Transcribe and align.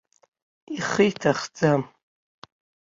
Ихы 0.77 1.03
иҭахӡам. 1.09 1.81